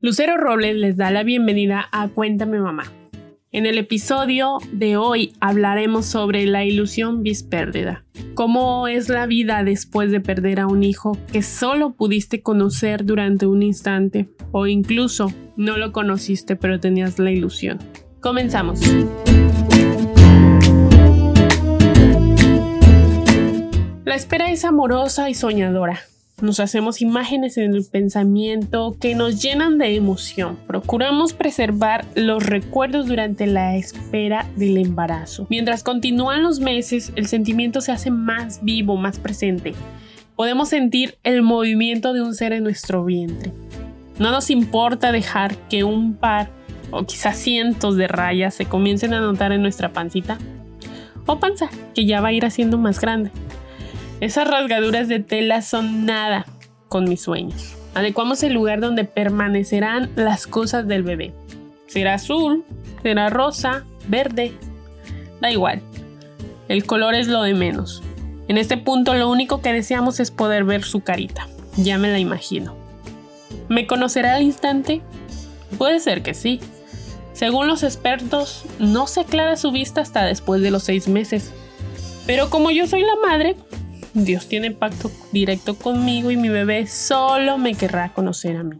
[0.00, 2.84] Lucero Robles les da la bienvenida a Cuéntame Mamá.
[3.50, 8.04] En el episodio de hoy hablaremos sobre la ilusión bis pérdida.
[8.34, 13.48] Cómo es la vida después de perder a un hijo que solo pudiste conocer durante
[13.48, 17.78] un instante o incluso no lo conociste pero tenías la ilusión.
[18.20, 18.80] Comenzamos.
[24.04, 25.98] La espera es amorosa y soñadora
[26.40, 30.56] nos hacemos imágenes en el pensamiento que nos llenan de emoción.
[30.66, 35.46] Procuramos preservar los recuerdos durante la espera del embarazo.
[35.50, 39.74] Mientras continúan los meses, el sentimiento se hace más vivo, más presente.
[40.36, 43.52] Podemos sentir el movimiento de un ser en nuestro vientre.
[44.18, 46.50] No nos importa dejar que un par
[46.90, 50.38] o quizás cientos de rayas se comiencen a notar en nuestra pancita
[51.26, 53.30] o panza, que ya va a ir haciendo más grande.
[54.20, 56.44] Esas rasgaduras de tela son nada
[56.88, 57.76] con mis sueños.
[57.94, 61.32] Adecuamos el lugar donde permanecerán las cosas del bebé.
[61.86, 62.64] Será azul,
[63.02, 64.52] será rosa, verde.
[65.40, 65.82] Da igual.
[66.68, 68.02] El color es lo de menos.
[68.48, 71.46] En este punto lo único que deseamos es poder ver su carita.
[71.76, 72.74] Ya me la imagino.
[73.68, 75.00] ¿Me conocerá al instante?
[75.76, 76.60] Puede ser que sí.
[77.34, 81.52] Según los expertos, no se aclara su vista hasta después de los seis meses.
[82.26, 83.56] Pero como yo soy la madre,
[84.24, 88.76] Dios tiene pacto directo conmigo y mi bebé solo me querrá conocer a mí.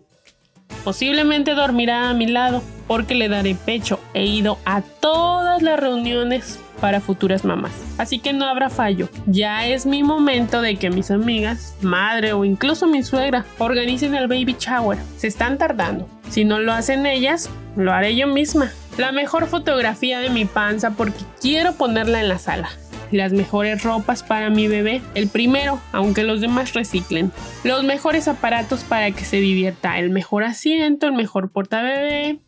[0.85, 4.01] Posiblemente dormirá a mi lado porque le daré pecho.
[4.15, 7.73] He ido a todas las reuniones para futuras mamás.
[7.99, 9.09] Así que no habrá fallo.
[9.27, 14.29] Ya es mi momento de que mis amigas, madre o incluso mi suegra organicen el
[14.29, 14.99] baby shower.
[15.17, 16.09] Se están tardando.
[16.31, 18.71] Si no lo hacen ellas, lo haré yo misma.
[18.97, 22.71] La mejor fotografía de mi panza porque quiero ponerla en la sala
[23.11, 27.33] las mejores ropas para mi bebé, el primero, aunque los demás reciclen,
[27.65, 32.41] los mejores aparatos para que se divierta, el mejor asiento, el mejor portabebé,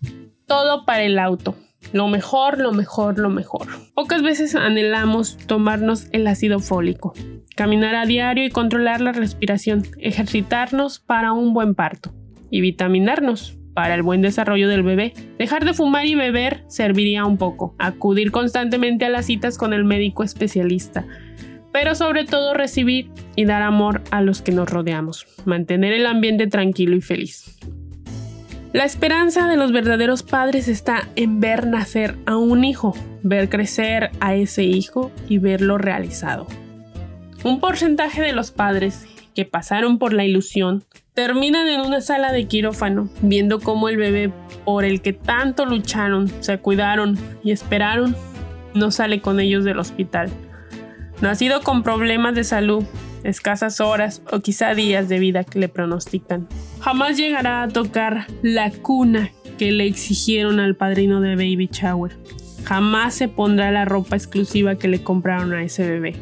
[0.47, 1.55] todo para el auto.
[1.93, 3.67] Lo mejor, lo mejor, lo mejor.
[3.95, 7.15] Pocas veces anhelamos tomarnos el ácido fólico,
[7.57, 12.13] caminar a diario y controlar la respiración, ejercitarnos para un buen parto
[12.51, 15.15] y vitaminarnos para el buen desarrollo del bebé.
[15.39, 17.75] Dejar de fumar y beber serviría un poco.
[17.79, 21.05] Acudir constantemente a las citas con el médico especialista.
[21.73, 25.27] Pero sobre todo recibir y dar amor a los que nos rodeamos.
[25.45, 27.59] Mantener el ambiente tranquilo y feliz.
[28.73, 34.11] La esperanza de los verdaderos padres está en ver nacer a un hijo, ver crecer
[34.21, 36.47] a ese hijo y verlo realizado.
[37.43, 40.85] Un porcentaje de los padres que pasaron por la ilusión
[41.21, 44.33] terminan en una sala de quirófano, viendo cómo el bebé
[44.65, 48.17] por el que tanto lucharon, se cuidaron y esperaron,
[48.73, 50.31] no sale con ellos del hospital.
[51.21, 52.85] Nacido con problemas de salud,
[53.23, 56.49] escasas horas o quizá días de vida que le pronostican.
[56.81, 62.17] Jamás llegará a tocar la cuna que le exigieron al padrino de Baby Shower.
[62.65, 66.17] Jamás se pondrá la ropa exclusiva que le compraron a ese bebé.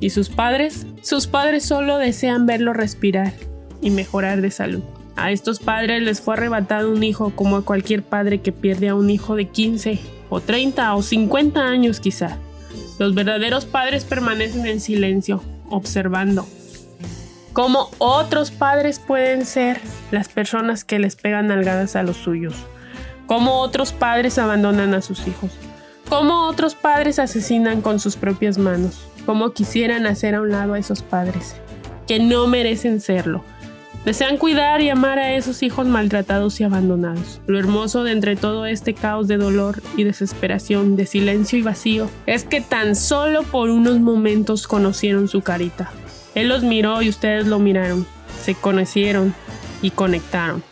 [0.00, 0.86] ¿Y sus padres?
[1.02, 3.34] Sus padres solo desean verlo respirar
[3.82, 4.82] y mejorar de salud.
[5.16, 8.94] A estos padres les fue arrebatado un hijo como a cualquier padre que pierde a
[8.94, 10.00] un hijo de 15
[10.30, 12.38] o 30 o 50 años quizá.
[12.98, 16.46] Los verdaderos padres permanecen en silencio, observando.
[17.52, 22.54] Como otros padres pueden ser las personas que les pegan nalgadas a los suyos.
[23.26, 25.50] Como otros padres abandonan a sus hijos.
[26.08, 30.78] Como otros padres asesinan con sus propias manos cómo quisieran hacer a un lado a
[30.78, 31.54] esos padres,
[32.06, 33.44] que no merecen serlo.
[34.04, 37.40] Desean cuidar y amar a esos hijos maltratados y abandonados.
[37.46, 42.10] Lo hermoso de entre todo este caos de dolor y desesperación, de silencio y vacío,
[42.26, 45.92] es que tan solo por unos momentos conocieron su carita.
[46.34, 48.04] Él los miró y ustedes lo miraron,
[48.40, 49.34] se conocieron
[49.82, 50.64] y conectaron.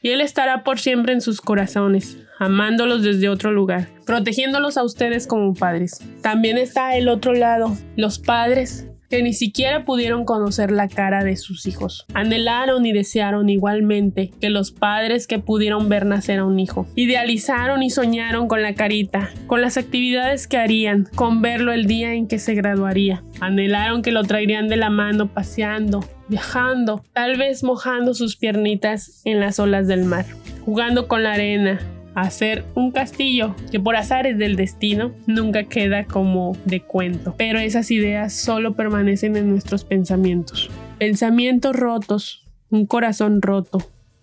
[0.00, 5.26] Y Él estará por siempre en sus corazones, amándolos desde otro lugar, protegiéndolos a ustedes
[5.26, 6.00] como padres.
[6.22, 11.36] También está el otro lado, los padres que ni siquiera pudieron conocer la cara de
[11.36, 12.06] sus hijos.
[12.14, 16.86] Anhelaron y desearon igualmente que los padres que pudieron ver nacer a un hijo.
[16.94, 22.14] Idealizaron y soñaron con la carita, con las actividades que harían, con verlo el día
[22.14, 23.22] en que se graduaría.
[23.40, 29.40] Anhelaron que lo traerían de la mano paseando, viajando, tal vez mojando sus piernitas en
[29.40, 30.24] las olas del mar,
[30.64, 31.80] jugando con la arena,
[32.14, 37.90] hacer un castillo que por azares del destino nunca queda como de cuento, pero esas
[37.90, 40.70] ideas solo permanecen en nuestros pensamientos.
[40.98, 43.78] Pensamientos rotos, un corazón roto,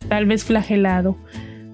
[0.07, 1.17] tal vez flagelado,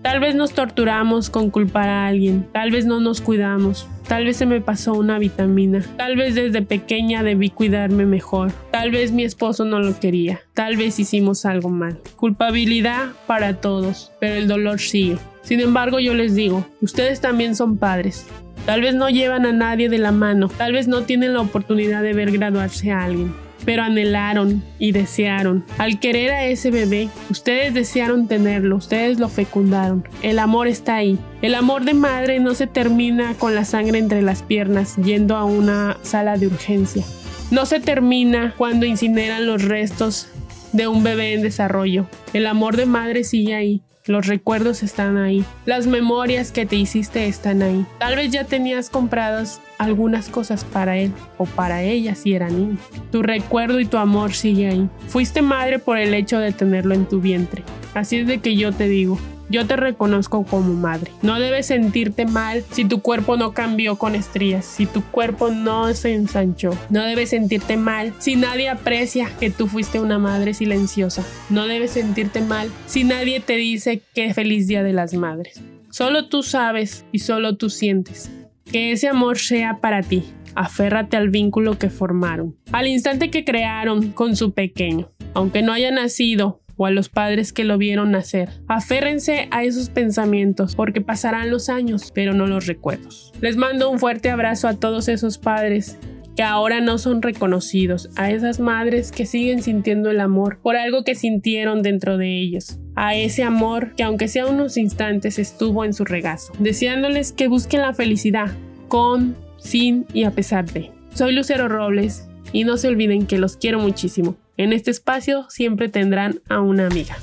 [0.05, 4.37] Tal vez nos torturamos con culpar a alguien, tal vez no nos cuidamos, tal vez
[4.37, 9.23] se me pasó una vitamina, tal vez desde pequeña debí cuidarme mejor, tal vez mi
[9.23, 11.99] esposo no lo quería, tal vez hicimos algo mal.
[12.17, 15.17] Culpabilidad para todos, pero el dolor sigue.
[15.45, 18.25] Sin embargo, yo les digo, ustedes también son padres.
[18.65, 22.01] Tal vez no llevan a nadie de la mano, tal vez no tienen la oportunidad
[22.01, 23.31] de ver graduarse a alguien,
[23.63, 25.63] pero anhelaron y desearon.
[25.77, 30.07] Al querer a ese bebé, ustedes desearon tenerlo, ustedes lo fecundaron.
[30.23, 31.19] El amor está ahí.
[31.43, 35.45] El amor de madre no se termina con la sangre entre las piernas yendo a
[35.45, 37.03] una sala de urgencia.
[37.51, 40.27] No se termina cuando incineran los restos
[40.73, 42.07] de un bebé en desarrollo.
[42.33, 43.83] El amor de madre sigue ahí.
[44.07, 45.43] Los recuerdos están ahí.
[45.65, 47.87] Las memorias que te hiciste están ahí.
[47.97, 52.77] Tal vez ya tenías compradas algunas cosas para él o para ella si era niño.
[53.11, 54.87] Tu recuerdo y tu amor sigue ahí.
[55.07, 57.63] Fuiste madre por el hecho de tenerlo en tu vientre.
[57.95, 59.17] Así es de que yo te digo,
[59.49, 61.11] yo te reconozco como madre.
[61.21, 65.93] No debes sentirte mal si tu cuerpo no cambió con estrías, si tu cuerpo no
[65.93, 66.77] se ensanchó.
[66.89, 71.23] No debes sentirte mal si nadie aprecia que tú fuiste una madre silenciosa.
[71.49, 75.61] No debes sentirte mal si nadie te dice que feliz día de las madres.
[75.89, 78.31] Solo tú sabes y solo tú sientes.
[78.71, 80.25] Que ese amor sea para ti.
[80.55, 85.09] Aférrate al vínculo que formaron, al instante que crearon con su pequeño.
[85.33, 88.49] Aunque no haya nacido, o a los padres que lo vieron nacer.
[88.67, 93.33] Aférrense a esos pensamientos porque pasarán los años, pero no los recuerdos.
[93.41, 95.97] Les mando un fuerte abrazo a todos esos padres
[96.35, 101.03] que ahora no son reconocidos, a esas madres que siguen sintiendo el amor por algo
[101.03, 105.93] que sintieron dentro de ellos, a ese amor que aunque sea unos instantes estuvo en
[105.93, 108.51] su regazo, deseándoles que busquen la felicidad
[108.89, 110.91] con, sin y a pesar de.
[111.13, 114.35] Soy Lucero Robles y no se olviden que los quiero muchísimo.
[114.57, 117.17] En este espacio siempre tendrán a una amiga.